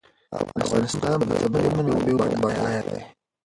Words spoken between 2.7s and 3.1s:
دی.